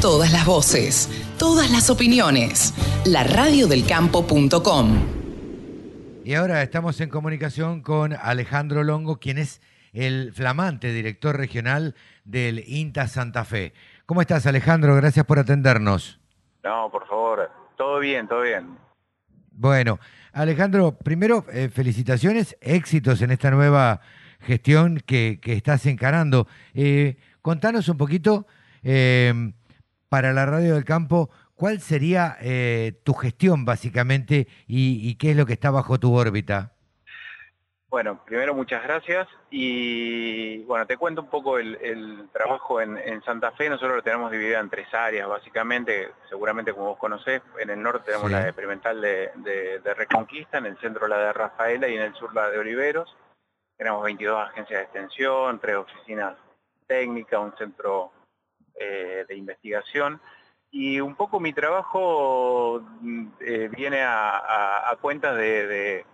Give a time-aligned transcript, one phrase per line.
[0.00, 2.72] Todas las voces, todas las opiniones.
[3.04, 4.98] La radiodelcampo.com.
[6.24, 9.60] Y ahora estamos en comunicación con Alejandro Longo, quien es
[9.92, 11.94] el flamante director regional
[12.24, 13.74] del INTA Santa Fe.
[14.06, 14.96] ¿Cómo estás, Alejandro?
[14.96, 16.18] Gracias por atendernos.
[16.64, 18.78] No, por favor, todo bien, todo bien.
[19.52, 20.00] Bueno,
[20.32, 24.00] Alejandro, primero, eh, felicitaciones, éxitos en esta nueva
[24.40, 26.46] gestión que, que estás encarando.
[26.72, 28.46] Eh, contanos un poquito,
[28.82, 29.52] eh,
[30.10, 32.36] para la Radio del Campo, ¿cuál sería
[33.04, 36.74] tu gestión básicamente y, y qué es lo que está bajo tu órbita?
[37.90, 43.68] Bueno, primero muchas gracias y bueno, te cuento un poco el, trabajo en, Santa Fe.
[43.68, 48.04] Nosotros lo tenemos dividido en tres áreas, básicamente, seguramente como vos conocés, en el norte
[48.06, 52.32] tenemos la experimental de, Reconquista, en el centro la de Rafaela y en el sur
[52.32, 53.16] la de Oliveros.
[53.76, 56.36] Tenemos 22 agencias de extensión, tres oficinas
[56.86, 58.12] técnicas, un centro
[58.80, 60.20] eh, de investigación.
[60.72, 66.04] Y un poco mi trabajo mm, eh, viene a, a, cuentas de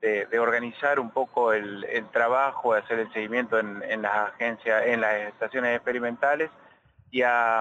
[0.00, 5.14] de, organizar un poco el, trabajo, de hacer el seguimiento en, las agencias, en las
[5.28, 6.50] estaciones experimentales
[7.10, 7.60] y a,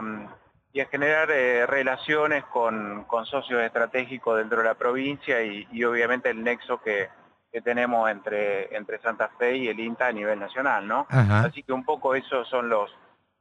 [0.91, 7.09] generar eh, relaciones con, socios estratégicos dentro de la provincia y, obviamente el nexo que,
[7.63, 11.07] tenemos entre, entre Santa Fe y el INTA a nivel nacional, ¿no?
[11.09, 12.95] Así que un poco esos son los,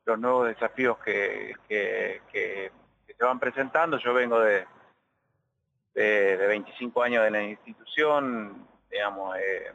[0.06, 2.22] los nuevos desafíos que, que,
[3.06, 3.98] se van presentando.
[3.98, 4.64] Yo vengo de,
[5.94, 9.72] de, de 25 años de la institución, digamos, eh,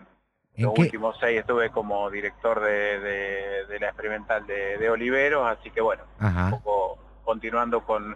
[0.58, 6.50] los últimos seis estuve como director de, la experimental de, Oliveros, así que bueno, un
[6.52, 8.16] poco continuando con,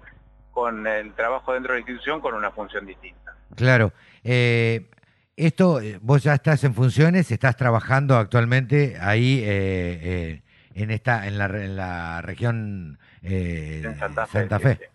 [0.52, 3.35] con el trabajo dentro de la institución con una función distinta.
[3.55, 3.94] Claro.
[4.23, 4.89] Eh,
[5.35, 10.44] esto, eh, vos ya estás en funciones, estás trabajando actualmente ahí
[10.76, 14.92] en esta, en la, en la región en Santa Fe.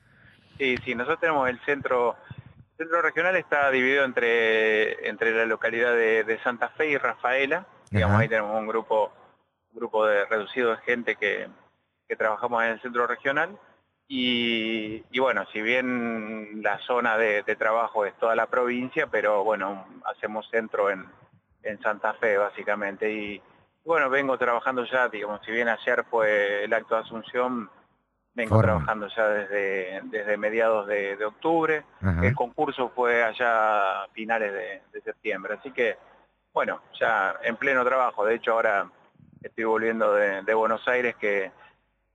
[0.58, 2.16] Sí, sí, nosotros tenemos el centro
[2.80, 7.66] el centro regional está dividido entre, entre la localidad de, Santa Fe y Rafaela.
[7.90, 9.12] Digamos, ahí tenemos un grupo,
[9.72, 11.46] grupo de reducido de gente que,
[12.16, 13.58] trabajamos en el centro regional.
[14.08, 20.48] Y, bueno, si bien la zona de, trabajo es toda la provincia, pero bueno, hacemos
[20.48, 21.06] centro en,
[21.82, 23.12] Santa Fe básicamente.
[23.12, 23.42] Y
[23.84, 27.70] bueno, vengo trabajando ya, digamos, si bien ayer fue el acto de Asunción,
[28.32, 31.82] Vengo trabajando ya desde, desde mediados de, octubre.
[32.22, 34.52] El concurso fue allá a finales
[34.92, 35.54] de, septiembre.
[35.58, 35.96] Así que,
[36.52, 38.24] bueno, ya en pleno trabajo.
[38.24, 38.88] De hecho, ahora
[39.42, 41.50] estoy volviendo de, Buenos Aires que,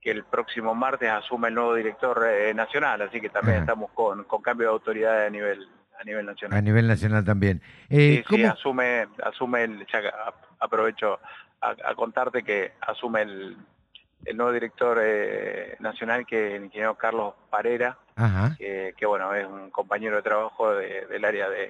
[0.00, 3.02] que, el próximo martes asume el nuevo director eh, nacional.
[3.02, 5.68] Así que también estamos con, con cambio de autoridad a nivel
[5.98, 6.58] a nivel nacional.
[6.58, 7.62] A nivel nacional también.
[7.88, 10.00] Eh, sí, asume, asume el, ya
[10.58, 11.18] aprovecho
[11.60, 13.56] a contarte que asume el,
[14.26, 17.98] el nuevo director eh, nacional, que es el ingeniero Carlos Parera,
[18.58, 21.68] Que, bueno, es un compañero de trabajo del área de,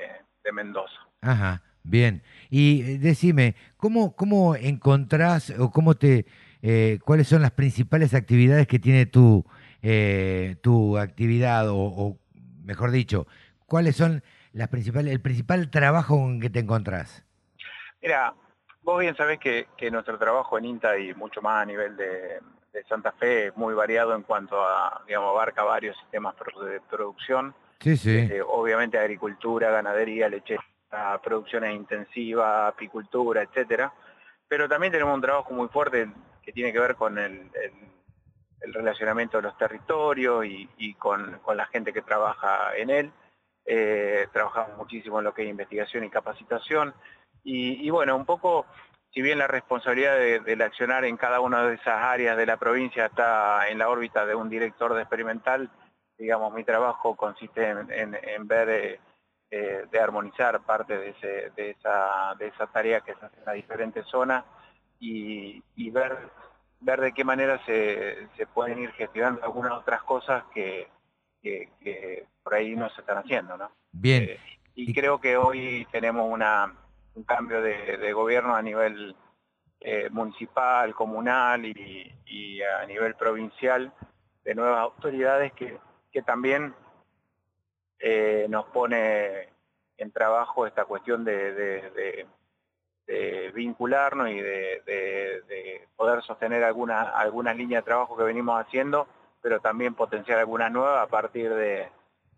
[0.53, 0.95] Mendoza.
[1.23, 2.23] Ajá, bien.
[2.51, 6.25] Y eh, decime, ¿cómo, cómo encontrás o cómo te,
[6.63, 9.45] eh, cuáles son las principales actividades que tiene tu,
[10.63, 12.17] tu actividad o,
[12.63, 13.27] mejor dicho,
[13.67, 14.23] cuáles son
[14.53, 17.25] las principales, el principal trabajo en que te encontrás?
[18.01, 18.33] Mira,
[18.87, 22.41] Vos bien sabés que, nuestro trabajo en INTA y mucho más a nivel de,
[22.89, 27.53] Santa Fe es muy variado en cuanto a, digamos, abarca varios sistemas de producción.
[27.81, 28.17] Sí, sí.
[28.17, 30.57] Eh, obviamente agricultura, ganadería, leche,
[31.21, 33.93] producciones intensivas, apicultura, etcétera.
[34.47, 36.09] Pero también tenemos un trabajo muy fuerte
[36.41, 37.51] que tiene que ver con el,
[38.61, 43.11] relacionamiento de los territorios y, con, la gente que trabaja en él.
[43.65, 46.95] Eh, trabajamos muchísimo en lo que es investigación y capacitación.
[47.49, 48.67] Y, bueno, un poco,
[49.15, 53.07] si bien la responsabilidad del accionar en cada una de esas áreas de la provincia
[53.07, 55.71] está en la órbita de un director de experimental,
[56.19, 59.01] digamos, mi trabajo consiste en, ver eh,
[59.53, 61.11] eh, de armonizar parte de,
[61.57, 64.45] esa, de esa tarea que se hace en las diferentes zonas
[64.99, 65.63] y,
[65.93, 66.19] ver,
[66.81, 70.89] ver de qué manera se, pueden ir gestionando algunas otras cosas que,
[72.43, 73.71] por ahí no se están haciendo, ¿no?
[73.93, 74.25] Bien.
[74.25, 74.41] Eh,
[74.75, 76.75] y creo que hoy tenemos una
[77.17, 79.17] un cambio de, gobierno a nivel
[79.81, 83.93] eh, municipal, comunal y, a nivel provincial,
[84.45, 85.79] de nuevas autoridades que,
[86.25, 86.75] también
[87.99, 89.51] eh, nos pone
[89.99, 92.27] en trabajo esta cuestión de,
[93.53, 99.07] vincularnos y de, poder sostener algunas alguna líneas de trabajo que venimos haciendo,
[99.43, 101.53] pero también potenciar algunas nuevas a partir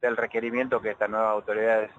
[0.00, 1.90] del requerimiento que estas nuevas autoridades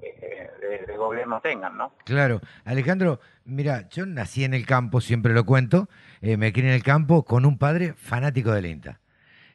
[0.00, 1.92] de, gobierno tengan, ¿no?
[2.04, 2.40] Claro.
[2.64, 5.88] Alejandro, mira, yo nací en el campo, siempre lo cuento,
[6.22, 9.00] eh, me crié en el campo con un padre fanático del INTA.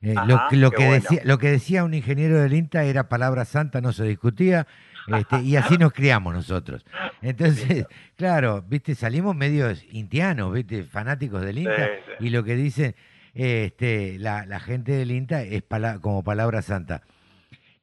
[0.02, 1.02] Eh, Ajá, lo, que- lo qué que bueno.
[1.02, 4.68] decía, lo que decía un ingeniero del INTA era palabra santa, no se discutía,
[5.08, 6.86] este, y así nos criamos nosotros.
[7.22, 7.86] Entonces,
[8.16, 12.26] claro, viste, salimos medios intianos, viste, fanáticos del INTA, Sí, sí.
[12.28, 12.96] y lo que dicen
[13.34, 17.02] este, la, la gente del INTA es pala- como palabra santa.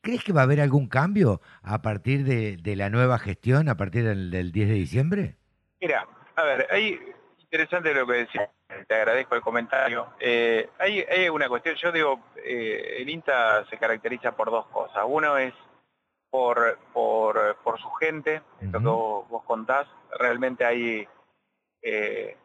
[0.06, 3.76] ¿Crees que va a haber algún cambio a partir de, de la nueva gestión, a
[3.76, 5.34] partir del, del 10 de diciembre?
[5.80, 6.06] Mira,
[6.36, 6.96] a ver, hay
[7.40, 8.48] interesante lo que decía,
[8.86, 10.06] te agradezco el comentario.
[10.20, 15.02] Eh, hay, hay una cuestión, yo digo, eh, el INTA se caracteriza por dos cosas.
[15.08, 15.52] Uno es
[16.30, 19.88] por, por, por su gente, lo que vos, vos contás,
[20.20, 21.08] realmente hay
[21.82, 22.36] eh,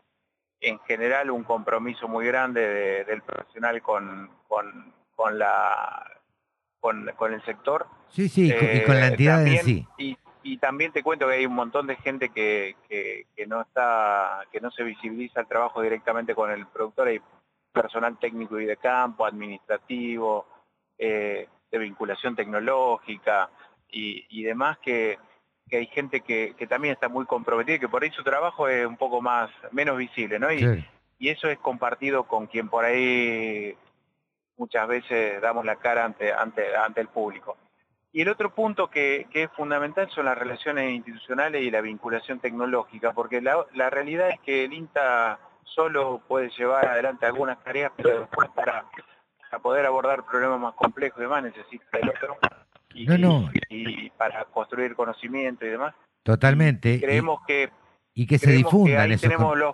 [0.62, 6.08] en general un compromiso muy grande de- del profesional con, con, con la
[6.82, 7.86] con, con el sector.
[8.10, 9.88] Sí, sí, y con- y con la Eh, entidad en también- sí.
[9.98, 13.62] Y, y también te cuento que hay un montón de gente que, que, que no
[13.62, 17.22] está, que no se visibiliza el trabajo directamente con el productor, hay
[17.72, 20.46] personal técnico y de campo, administrativo,
[20.98, 23.50] eh, de vinculación tecnológica
[23.90, 25.20] y, y demás que,
[25.70, 28.68] que hay gente que, que también está muy comprometida y que por ahí su trabajo
[28.68, 30.52] es un poco más, menos visible, ¿no?
[30.52, 30.86] Y, Sí.
[31.20, 33.76] y eso es compartido con quien por ahí
[34.62, 37.58] muchas veces damos la cara ante, ante, ante el público.
[38.14, 42.40] Y el otro punto que, que es fundamental son las relaciones institucionales y la vinculación
[42.40, 47.92] tecnológica, porque la, la realidad es que el INTA solo puede llevar adelante algunas tareas,
[47.96, 48.86] pero después para,
[49.50, 52.38] para poder abordar problemas más complejos y demás necesita el otro.
[52.94, 53.50] Y, No, no.
[53.70, 55.96] y para construir conocimiento y demás.
[56.24, 56.96] Totalmente.
[56.96, 57.72] y- Creemos que,
[58.14, 59.74] y, que se que difundan ahí esos tenemos los...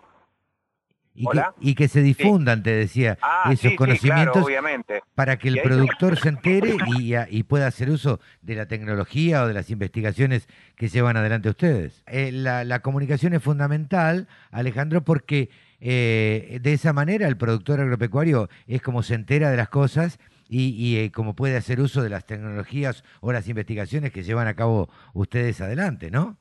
[1.18, 1.56] y, que, ¿Hola?
[1.60, 5.02] y que se difundan, te decía, Ah, esos sí, sí, conocimientos claro, obviamente.
[5.16, 9.56] para que el productor se entere y, pueda hacer uso de la tecnología o de
[9.56, 12.04] las investigaciones que llevan adelante ustedes.
[12.06, 15.50] Eh, la, la comunicación es fundamental, Alejandro, porque
[15.80, 20.20] eh, de esa manera el productor agropecuario es como se entera de las cosas
[20.50, 24.48] y, y, eh, como puede hacer uso de las tecnologías o las investigaciones que llevan
[24.48, 26.38] a cabo ustedes adelante, ¿no?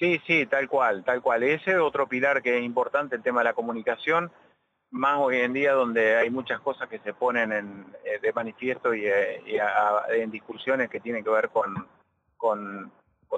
[0.00, 1.42] Sí, sí, tal cual, tal cual.
[1.42, 4.32] Ese es otro pilar que es importante, el tema de la comunicación,
[4.90, 8.94] más hoy en día donde hay muchas cosas que se ponen en, eh, de manifiesto
[8.94, 9.42] y, eh,
[10.08, 12.90] en discusiones que tienen que ver con,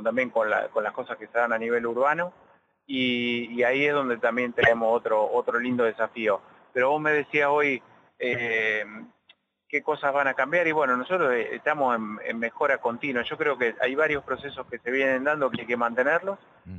[0.04, 2.32] también con, la- con las cosas que se dan a nivel urbano
[2.86, 6.40] y, ahí es donde también tenemos otro, otro lindo desafío.
[6.72, 7.82] Pero vos me decías hoy
[8.20, 8.84] eh,
[9.68, 13.22] qué cosas van a cambiar y bueno, nosotros estamos en, en mejora continua.
[13.24, 16.38] Yo creo que hay varios procesos que se vienen dando que hay que mantenerlos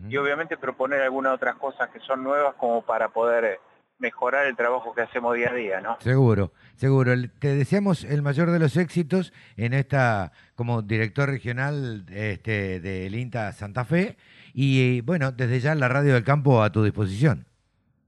[0.09, 3.59] Y obviamente proponer algunas otras cosas que son nuevas como para poder eh,
[3.99, 5.97] mejorar el trabajo que hacemos día a día, ¿no?
[5.99, 7.13] Seguro, seguro.
[7.39, 13.51] Te deseamos el mayor de los éxitos en esta, como director regional este, del INTA
[13.51, 14.17] Santa Fe.
[14.53, 17.45] Y bueno, desde ya la Radio del Campo a tu disposición.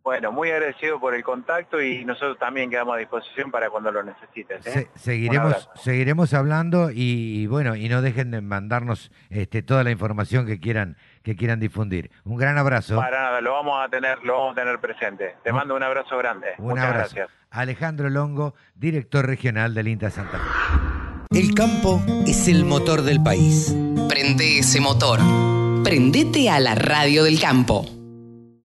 [0.03, 4.03] Bueno, muy agradecido por el contacto y nosotros también quedamos a disposición para cuando lo
[4.03, 4.63] necesites.
[4.67, 4.71] ¿eh?
[4.71, 9.89] Se- seguiremos, seguiremos hablando y, y bueno, y no dejen de mandarnos este, toda la
[9.89, 10.95] información que quieran,
[11.25, 12.11] que quieran difundir.
[12.23, 12.95] Un gran abrazo.
[12.97, 15.35] Para nada, lo vamos a tener, lo vamos a tener presente.
[15.43, 16.49] Te mando un abrazo grande.
[16.59, 17.15] Un Muchas abrazo.
[17.15, 17.29] gracias.
[17.49, 21.37] Alejandro Longo, director regional del INTA Santa Fe.
[21.39, 23.75] El campo es el motor del país.
[24.07, 25.19] Prende ese motor.
[25.83, 27.85] Prendete a la radio del campo.